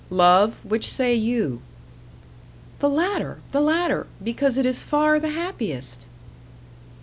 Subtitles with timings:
[0.09, 1.61] Love, which say you?"
[2.79, 6.07] "The latter, the latter because it is far the happiest."